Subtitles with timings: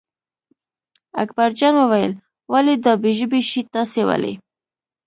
[1.23, 2.13] اکبرجان وویل
[2.51, 4.33] ولې دا بې ژبې شی تاسې ولئ.